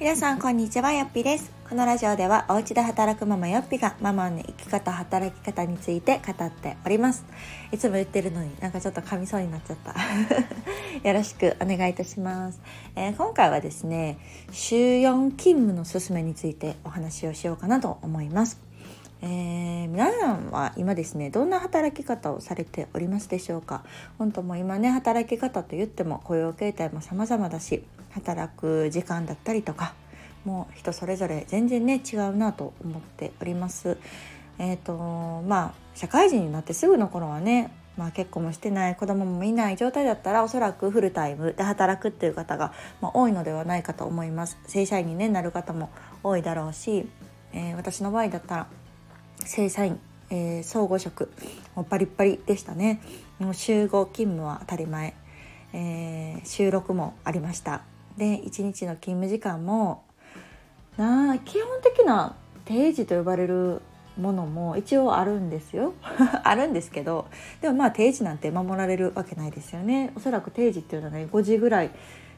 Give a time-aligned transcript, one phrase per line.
[0.00, 1.52] 皆さんこんにちはよっぴです。
[1.68, 7.26] このラジオではお家で働くママよっぴがママの生き方働き方について語っております。
[7.70, 9.92] いつも言ってるのになんかちょっと噛みそうになっちゃった。
[11.06, 12.62] よろしくお願いいたします、
[12.96, 14.16] えー、今回はですね
[14.52, 18.58] 週4勤務のすすめについてお話をしようかなと思います。
[19.20, 23.84] えー、皆さんは今ですねどんな働き方をされておりますでしょうか？
[24.16, 29.94] 本当も今ね働き方と言っても雇用形態も様々だし働く時間だったりとか
[30.44, 33.98] もう人それぞれ全然ね違うなと思っております。
[34.58, 44.58] えーとまあ社会人になってすぐの頃はねまあ、結婚もしてない子供もいない状態だったらおそらくフルタイムで働くっていう方が、まあ、多いのではないかと思います。
[44.66, 45.90] 正社員に、ね、なる方も
[46.22, 47.06] 多いだろうし、
[47.52, 48.66] えー、私の場合だったら
[49.44, 51.30] 正社員、えー、総合職
[51.74, 53.02] もうパリッパリでしたね。
[53.38, 55.14] もう週5勤務は当たり前、
[55.74, 57.82] えー、収録もありました。
[58.20, 60.04] で1日の勤務時間も
[60.98, 63.80] な基本的な定時と呼ばれる
[64.18, 65.94] ものも一応あるんですよ。
[66.44, 67.28] あるんですけど
[67.62, 70.12] でもまあ定時なんて守られるわけないですよね。
[70.14, 71.90] おそらく定時っていうのはね5時ぐらい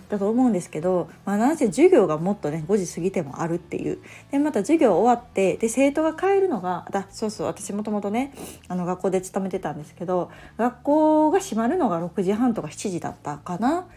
[0.09, 3.99] だと思うんですけど、まあ、なんせ授業がもっとね5時過ぎてもあるっていう。
[4.31, 8.33] でまた授業終わってで生徒が帰るのがだそうそう私もともとね
[8.69, 13.89] あの学校で勤めてたんですけど学校が閉まるのが6時半とか7時だったかな。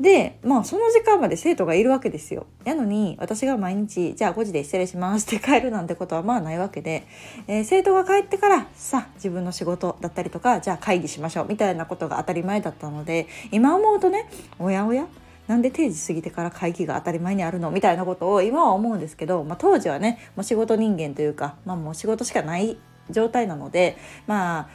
[0.00, 2.46] でまあその時間まで生徒がいるわけですよ。
[2.64, 7.04] やのに私が毎日「じゃあ5時で失礼します」って帰るなんてことはまあないわけで、
[7.48, 15.06] えー、生徒が帰ってからさあ自分の仕事だったりとかじゃあ会議しましょうみたいなことが当たり前だったので今思うとねおやおや
[15.48, 17.70] なんで定時過ぎてから会議が当たり前にあるの？
[17.70, 22.76] みたいなことを今は思うんですけど、まあ、当時はねもう仕事人間というか、まあ、もう仕事しかない
[23.10, 24.68] 状態なのでまあ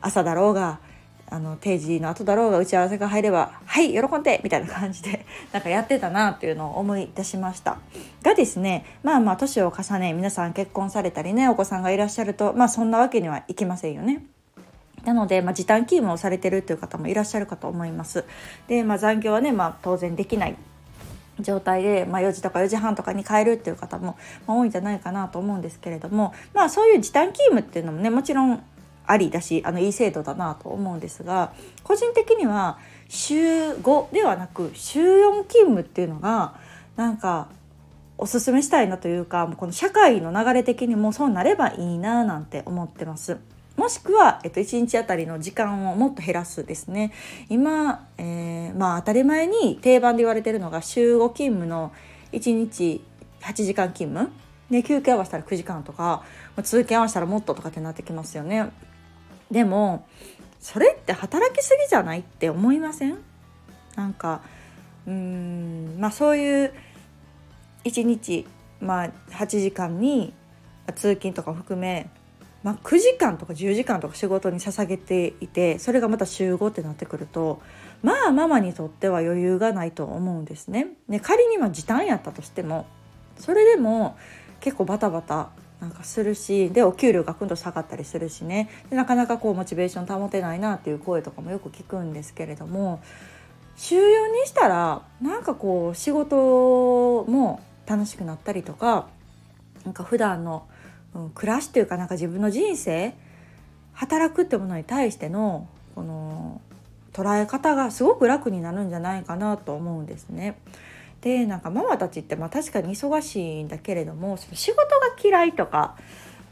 [0.00, 0.78] 朝だろうが
[1.30, 7.78] あの定時の後だろうが打ち合わせが入れば「はい喜んで!」みたいな感じで なんかやってたなっていうのを思い出しました
[8.22, 14.24] がですねまあまあ年を重ね皆さん結婚されたりねお子さんがいらっしゃるとまあそんなわけにはいきませんよね。
[15.04, 18.26] なので、まあ、時短勤務をされてるという方もいらっしゃるかと思います。
[18.68, 20.56] で、まあ、残業はね、まあ、当然できない
[21.42, 24.16] 状態で、まあ、4時とか4時半とかに帰るっていう方も、
[24.46, 28.62] まあ、多いんじゃないかなと思うんですけれども、まあ、そういう時短勤務っていうのもねもちろん
[29.10, 32.78] ありだしあのいい制度だなと思うんですが個人的には
[33.08, 36.54] 週5ではなく週4勤務っていうのが
[36.96, 37.48] なんか
[38.18, 43.38] おすすめしたいなというかこの社会の流れ的にもそうなればいいななんて思ってます。
[43.76, 47.12] もしくは、えっと、1日あたりの時間をもっと減らすですね。
[47.48, 51.90] 今、えー、まあ当たり前に定番で言われてるのが週5勤務の
[52.32, 53.02] 1日
[53.40, 54.30] 8時間勤務。
[54.70, 56.22] で休憩合わせたら9時間とか
[56.62, 58.70] 通勤合わせたらもっととかってなってきますよね。
[59.50, 60.06] でも
[60.60, 63.18] それって働きすぎじゃないって思いません？
[63.96, 64.42] なんか
[65.06, 66.72] うんまあそういう
[67.84, 68.46] 1日、
[68.80, 70.34] まあ、8時間に
[70.94, 72.10] 通勤とか含め、
[72.62, 77.62] まあ、9時間とか10時間とか仕事に捧げていてそれがまた週5ってなってくると
[78.02, 80.88] まあママにとっては余裕がないと思うんですね。
[81.08, 82.86] で仮にま時短やったとしても
[83.38, 84.16] それでも
[84.60, 85.50] 結構バタバタ
[85.80, 93.00] なんかするしでお給料がくんと下がったりするしねでなかなかこうモチベーション保てないなっていう声とかもよく聞くんですけれども
[93.76, 99.08] 週4にしたらなんかこう仕事も楽しくなったりとか
[99.84, 100.66] なんか普段の、
[101.14, 103.14] うん、暮らしというかなんか自分の人生
[103.94, 106.60] 働くってものに対してのこの
[107.12, 110.56] 捉え方がすごく楽になるんじゃないかなと思うんですね。
[111.20, 114.86] でなんかママたちってまあ確かに忙しいんだけれどもその仕事が
[115.22, 115.96] 嫌いとか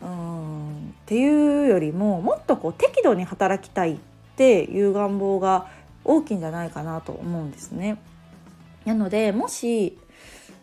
[0.02, 3.98] うんっていうよりももっとこう適度に働きたいっ
[4.36, 5.66] ていう願望が
[6.04, 7.98] 大きいんじゃないかなと思うんですね。
[8.84, 9.98] なのでもし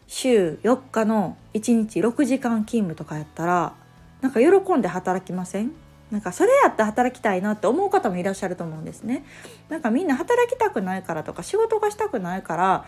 [0.07, 3.73] 週4日の1日6時間勤務とかやったら
[4.21, 5.71] なんか喜んで働きません？
[6.11, 9.25] なんかそれやって働きたいなって思う方もいらっしゃると思うんですね。
[9.69, 12.85] なんかみんな働きたくないからとか仕事がしたくないから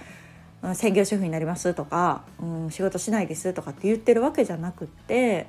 [0.74, 5.48] 専業主婦になりますとか、うん、仕事しないですとかって言ってるわけじゃなくって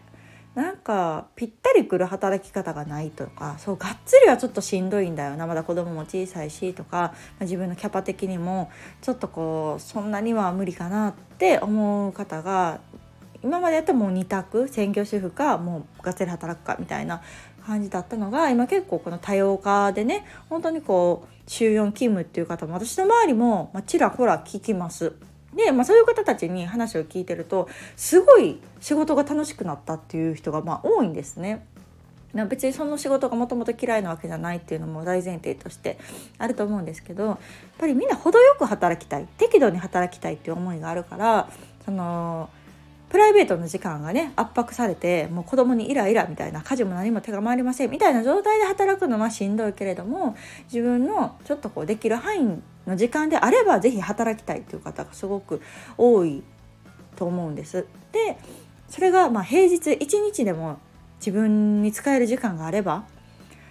[0.54, 5.46] なんかぴったりくる働き方がないとかそうがっつりはちょっとしんどいんだよな。
[5.46, 8.70] まだ子供も小さいしとか、自分のキャパ的にも
[9.00, 12.80] ちょっとこうそんなには無理かなって思う方が
[13.44, 17.22] 今までやったらもう2択専業主婦かもうがっつり働くかみたいな
[17.64, 25.14] 感じだったのが今結構この多様化でね本当にこう週4勤務っていう方も私の周りも、まちらほら聞きます。
[25.54, 31.66] で、まあ、そういう方たちに話を聞いてるとすごい仕事が楽しくなったっていう人がまあ多いんですね。
[32.34, 35.98] 別にその仕事がもともと嫌いなわけじゃないっていうのも大前提として
[36.36, 37.38] あると思うんですけどやっ
[37.78, 41.48] ぱりみんな程よく働きたい適度に働きたいっていう思いがあるから
[41.86, 42.50] その
[43.10, 55.62] プライベートの時間がね圧迫されてもう子供にイライラみたいな家事も何も手が回りませんみたいな状態で働くのはしんどいけれども自分のちょっとこうできる範囲の時間であれば是非働きたいという方がすごく
[55.96, 56.42] 多い
[57.16, 57.86] と思うんです。
[58.12, 58.38] で
[58.88, 60.78] それがまあ平日1日でも
[61.18, 63.04] 自分に使える時間があれば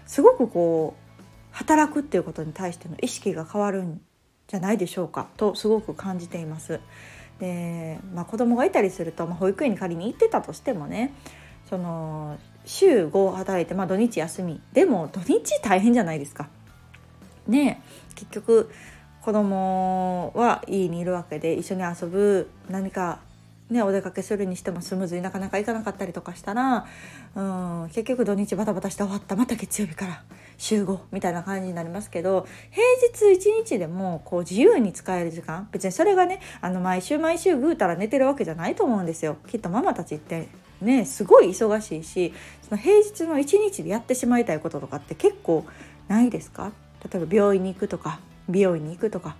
[0.05, 1.17] すごくこう
[1.51, 4.01] 働くっていうことに対しての意識が変わるん
[4.47, 6.79] じゃないでしょうかとすごく感じています。
[7.39, 11.13] で、まあ、子供がいたりすると、まあ、保育園に仮に行ってたとしてもね
[11.69, 16.49] その週5働いて、まあ、土日休みでも土日大変じゃないですか。
[17.47, 17.81] ね
[18.15, 18.69] 結局
[19.21, 23.19] 子供は家にいるわけで一緒に遊ぶ何か
[23.69, 26.85] ね、お出かけするにしてもスムーズになかなか行かなかったりとかしたら、
[27.35, 29.35] うん、結局土日バタバタして終わった。
[29.35, 30.23] また月曜日から。
[30.59, 35.67] 週5みたいな感じになりますけど平日1日でもこう自由に使える時間。
[35.71, 39.37] 別にそれがねあの毎週毎週ぐうたら寝てるわけじゃないと思うんですよ。
[39.47, 40.47] きっとママたちって
[40.81, 42.33] ねすごい忙しいし
[42.67, 45.63] その平日の1日でやってしまいたいこととかって結構
[46.07, 46.71] ないですか？
[47.03, 48.19] 例えば病院に行くとか
[48.49, 49.35] 美容院に行くとか。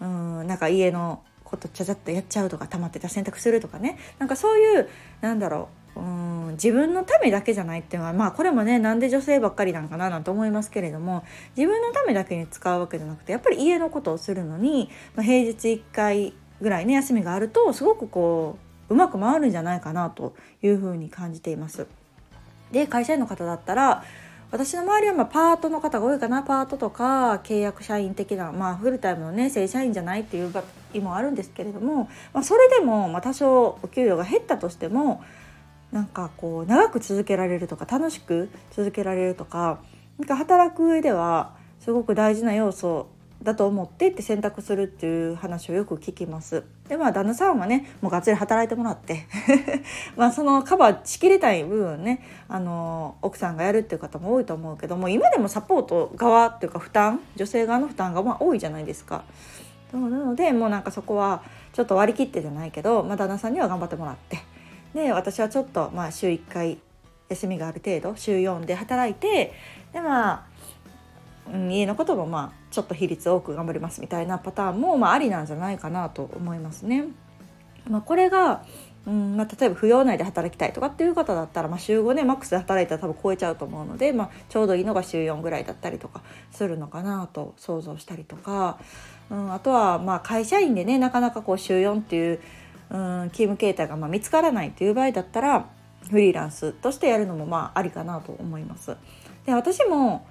[0.00, 4.88] うんなんか家のことちゃちゃっとやっちゃうとか溜まってた洗濯するとかねなんかそういう
[5.20, 11.24] なんだろううん自分のためだけじゃないっていうのはまあこれもねなんで女性ばっかりなんかななんて思いますけれども
[11.56, 18.58] 自分のためだけに使うわけじゃなくてやっぱり家のことをするのに、まあ、平日1回ぐらいね休みがあるとすごくこ
[18.88, 21.86] ううまく回るんじゃないかなというふうに感じています。
[22.72, 24.04] で会社員の方だったら
[24.50, 30.64] 私の周りはまパートの方が多いかなパートとか契約社員的な、まあ、フルタイムのね正社員じゃないっていう場
[30.94, 35.22] 合もあるんですけれども、まあ、それでも、ま多少お給料が減ったとしても
[35.92, 39.80] なんかこう長く続けられるとか楽しく続けられるとか
[40.18, 43.08] なんか働く上ではすごく大事な要素
[43.42, 46.64] だと思ってって選択するっていう話をよく聞きます。
[46.90, 49.28] でまあ旦那さんはねもうがっつり働いてもらって
[50.16, 59.22] まあそのカバーしきれたい部分ねあの奥さんがやるっていう方も多いと思うけども今でもサポート側っていうか負担女性側の負担がまあ多いじゃないですか。
[59.92, 61.42] なのでもうなんかそこは
[61.72, 64.38] ちょっと割り切ってじゃないけど、まあ、旦那さんには頑張ってもらって
[64.94, 66.78] で私はちょっとまあ週1回
[67.28, 69.52] 休みがある程度週4で働いて
[69.92, 70.49] でまあ
[71.52, 77.04] うん家のこともまあちょっと比率多く頑張りますみたいなパターンもまあありなんじゃないかなと思いますね。
[77.88, 78.64] まあ、これが
[79.06, 88.78] うんまあ、例えば扶養内で働きたいとかっていう方だったら、まあ、週5ねマックスで働いたら多分超えちゃうと思うので、まあ、ちょうどいいのが週4ぐらいだったりとかするのかなと想像したりとか、
[89.30, 92.40] うん、あとはまあ会社員でねなかなかこう週4っていう、
[92.90, 95.66] うん、勤務形態がまあ見つからないっていう場合だったら
[96.10, 98.96] フリーランスとしてやるのもまあありかなと思います。
[99.46, 100.26] で私も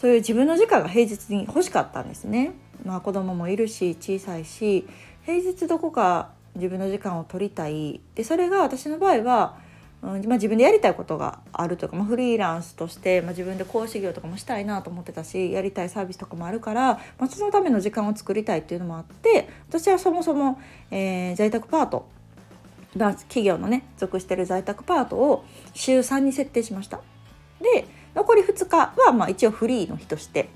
[0.00, 2.52] そういう自分の時間が平日に欲しかったんですね。
[2.84, 4.86] まあ、子供もいるし小さいし
[5.26, 9.58] 平日どこか自分の時間を取りたいでそれが私の場合は、
[10.02, 20.60] うんまあ、自分でやりたいことがあるとか、まあ、フリーランスとして、まあ、自分で講師業とかもしたいなと思ってたしやりたいサービスとかもあるから、まあ、そのための時間を作りたいっていうのもあって私はそもそも、
[20.92, 22.08] えー、在宅パート
[22.96, 27.00] 企業のね属してる在宅パートを週3に設定しました。
[27.60, 27.86] で
[28.18, 30.48] 残り2日はまあ一応フリーの日として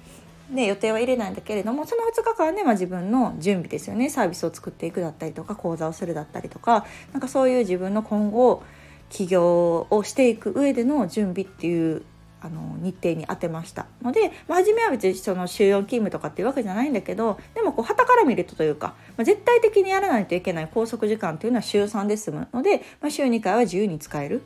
[0.50, 4.10] で予定は入れないんだけれどもその2日間で、まあ、自分の準備ですよね。
[4.10, 8.62] サービスを作っていくだったりとか講座をするだったりとかなんかそういう自分の今後
[9.08, 12.02] 起業をしていく上での準備っていう
[12.40, 13.86] あの日程に当てました。
[14.02, 24.42] ので、まあ、初めは別にその週4勤務とかっていうわけじゃないんだけどでもこう旗から見るとというか、まあ、絶対的にやらないといけない拘束時間っていうのは週3で済むので、まあ、週2回は自由に使える、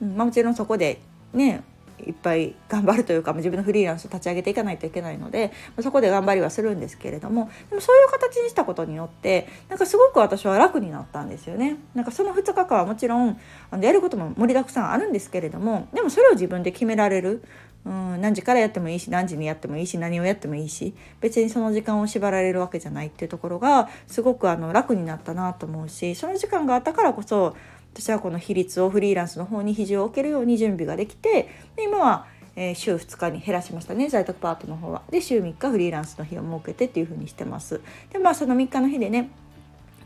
[0.00, 1.00] うんまあ、もちろんそこで
[1.34, 1.64] ね
[2.06, 11.76] いっぱい頑張るというか 自分のフリーランスを立ち上げていかないといけないのでそこで頑張りはするんですけれどもでもそういう形にしたことによってなんかすごく私は楽になったんですよね。
[11.94, 13.38] なんかその2日間はもちろん
[13.70, 17.42] あのやることも盛りだくさんあるんですけれどもでもそれを自分で決められる。
[17.84, 27.56] うん、何時からやってもいいし何時にやってもいいし何をやってもいいし別にその時間を縛られるわけじゃないっていうところがすごくあの楽になったなと思うしその時間があったからこそ
[28.00, 32.26] 私はこの比率をフリーランスの方に肘を置けるように準備ができてで今は、
[32.56, 35.02] えー、週2日に減らしましたね在宅パートの方は。
[35.10, 37.80] で週3日フリーランスの日を設けてっていう風にしてます。
[38.10, 39.28] でまあその3日の日でね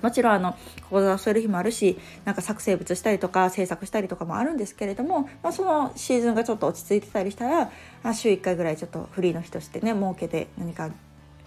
[0.02, 0.56] もちろんあの
[0.90, 7.70] 講座をする日もあるしなんか作成物したりとか制作したりとかもあるんですけれども、まあ、そのシーズンがちょっと落ち着いてたりしたら
[8.12, 10.90] 週1回ぐらいちょっとフリーの日としてね設けて何か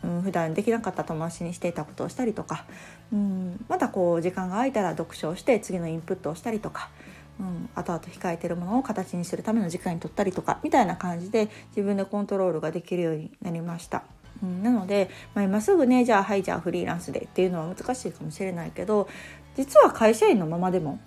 [0.04, 2.66] うん、普段できなかった友達にしていたことをしたりとか、
[3.12, 6.90] うん、またこう時間が空いたら読書をして次のインプットをしたりとか、
[7.40, 14.04] うん、後々控えてるものを形にするための時間に取ったりとかみたいな感じで自分でコントロールができるようになりました。
[14.44, 19.10] うん、なので、まあ、今すぐねじゃあはいじゃあフリーランスでっていうのは難しいかもしれないけど
[19.56, 21.00] 実は会社員のままでも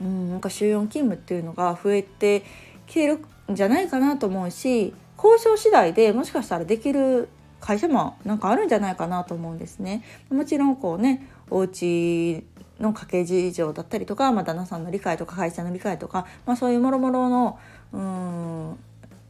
[0.00, 2.42] うんなんか週4勤務っていうのが増えて
[2.86, 7.28] きてるんじゃないかなと思うし交渉次第でもしかしたらできる
[7.62, 10.02] 会社もなんかあるんじゃないかなと思うんですね。
[10.30, 12.44] もちろんこうねお家
[12.80, 17.58] の家計事情だったりとか、まあ、旦那さんの理解とか会社の理解とか、まあ、そういうもろもろの
[17.92, 18.78] うん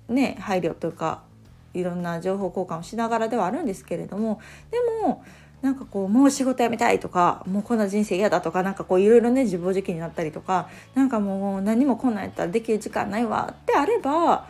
[0.08, 1.22] ね配慮というか
[1.74, 5.22] いろんな情報交換をしながらではあるんですけれどもでも
[5.60, 14.48] なんかこうもう仕事辞めたいとかもうこんな人生嫌だとかなんかこういろいろね自暴自棄になったりとかなんかもう何もこんなんやったらできる時間ないわってあれば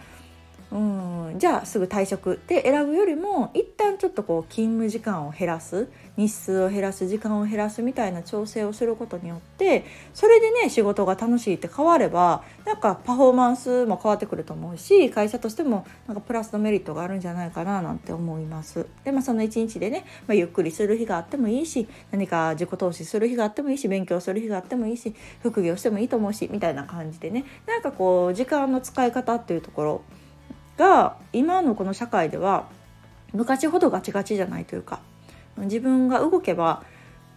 [0.72, 18.86] うんじゃあすぐ退職って選ぶよりも一旦ちょっとこう勤務時間を減らす日数を減らす時間を減らすみたいな調整をすることによってそれでね仕事が楽しいって変わればなんかパフォーマンスも変わってくると思うし会社としてもなんかプラスのメリットがあるんじゃないかななんて思います。
[19.04, 30.02] でまあその一日でね、まあ、ゆっくりする日があってもいいし何か自己投資する日があってもいいし勉強する日があってもいいし副業してもいいと思うしみたいな感じでねなんかこう時間の使い方っていうところ
[30.76, 32.68] が今のこの社会では
[33.32, 35.00] 昔ほどガチガチじゃないというか
[35.56, 36.82] 自分が動けば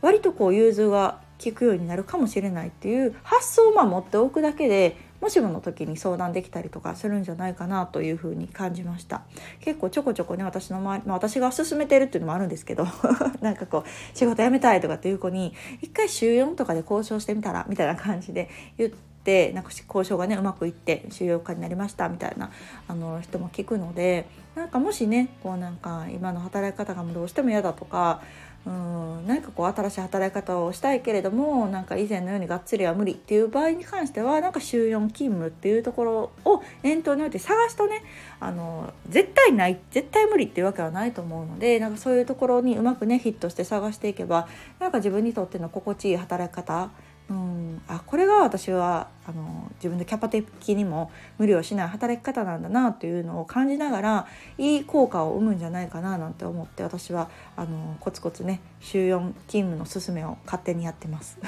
[0.01, 9.23] 割とこう融通が効くようになるかもしれないっていう発想をまあ持っておくだけでもしもの時に相談できたりとかするんじゃないかなというふうに感じました。
[9.59, 12.85] 結構ちょこちょこね私の周り、まあ、私が勧めてるっていうのもあるんですけど
[13.41, 22.51] なんかこう仕事辞めたいとかっていう子に一回週4とかで交渉してみたらみたいな感じで言ってってなんか交渉がねうまくいって収容家になりましたみたいな
[22.87, 28.21] あの人も聞くのでなんかもしねこうなんか今の働き方がどうしても嫌だとか
[28.67, 38.03] うん何かこう新しい働き方をしたいけれどもなんか以前のようにがっつりは無理っていう場合に関してはなんか週4勤務っていうところを念頭に置いて探すとね
[38.39, 44.47] あの絶対ない絶対無理っていうわけはないと思うのでなんかそういうところにうまくねヒットして探していけば
[44.79, 46.91] なんか自分にとっての心地いい働き方
[47.27, 54.27] うん、あこれが私はあの自分でキャパ的にも無理をしない働き方なんだなというのを感じながら
[54.59, 61.39] いい効果を生むんじゃないかななんて思って私はあのコツコツね週4勤務の勧めを勝手にやってます。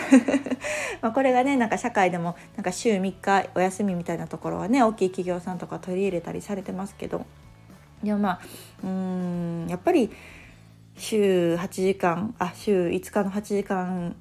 [1.02, 7.26] まあこれがねなんか社会でもなんか週3日お休みみたいなところはね大きい企業さんとか取り入れたりされてますけど。
[8.04, 8.40] でもまあ
[8.84, 10.12] うんやっぱり
[10.96, 14.16] 週8時間あ週5日の8時間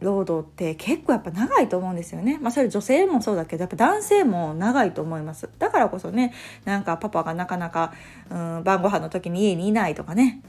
[0.00, 2.38] 労働って結構やっぱ長いと思うんですよね。
[2.40, 5.48] まあそれ女性もそうだけどやっぱ男性も長いと思います。
[5.58, 6.34] だからこそね
[6.64, 7.94] なんかパパがなかなか、
[8.30, 10.42] うん、晩ご飯の時に家にいないとかね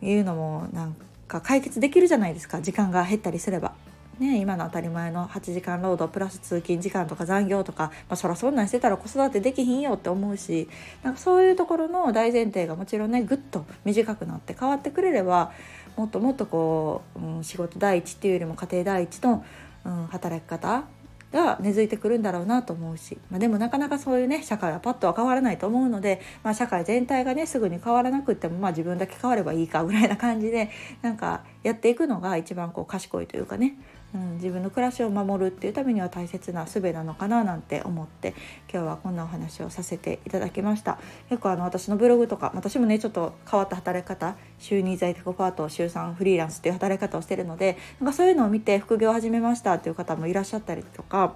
[0.00, 3.72] いうのもなんか解決できるじゃないですか時間が減ったりすれば。
[4.18, 10.68] ね、今の当たり前の8時間労働プラス通勤時間とか残業とか、まあ、そらそんなんしてたら子育てできひんよって思うし
[11.02, 15.52] なんかそういうところの大前提がもちろんねぐっと短くなって変わってくれれば
[15.96, 19.44] もっともっとこう、うん、仕事第一っていうよりも家庭第一の、
[19.84, 20.84] うん、働き方
[21.32, 30.70] が根付いてくるんだろうなと思うし、まあ、でもなかなかそういうね社会はパッとは変わらないと思うので、まあ、社会全体がねすぐに変わらなくっても、まあ、自分だけ変わればいいかぐらいな感じで
[31.00, 33.76] なんかやっていくのが一番こう賢いというかね
[34.14, 38.34] うん、自分の暮らしを守るっていうためには大切な術なのかななんて思って
[38.72, 40.98] 今日はこんなお話をさせていただきました。
[41.28, 51.34] 結構あの私のブログとか私もねちょっと変わった働き方週2在宅パート週3フリーランスっていう働き方をしてるのでなんかそういうのを見て副業を始めましたっていう方もいらっしゃったりとか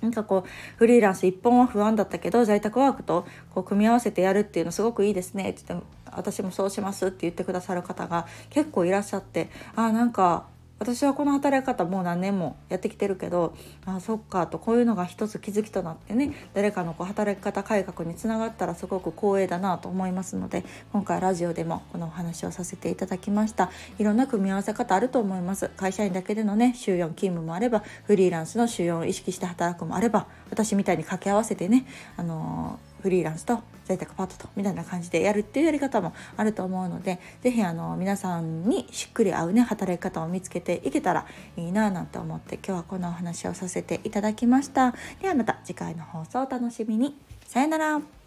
[0.00, 10.46] なんかこうフリーランス一本は不安だったけど在宅ワークとこう組み合わせてやるっていうのすごくいいですねって言って私もそうしますって言ってくださる方が結構いらっしゃってあなんか
[10.80, 23.70] 私はこの働き方もう何年もやってきてるけどあそっかとこういうのが一つ気づきとなってね誰かのこう働き方改革につながったらすごく光栄だなと思いますので今回ラジオでもこのお話をさせていただきました。
[23.98, 25.68] いろんな組み合わせ方あると思います。
[25.76, 37.62] 会社員だけでのね週4勤務もあればフリーランスの週4を意識して働くもあれば私みたいに掛け合わせてねあのーフリーランスと在宅パートとみたいな感じでやるっていうやり方もあると思うので是非
[37.98, 41.26] 皆さんにしっくり合うね働き方を見つけていけたら
[41.56, 44.94] いいななんて思って今日はこんなお話をさせていただきました。
[45.20, 47.16] ではまた次回の放送お楽しみに。
[47.46, 48.19] さよなら。